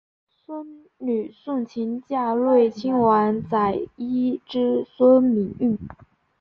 [0.27, 5.77] 孙女诵琴嫁端亲王载漪之孙毓运。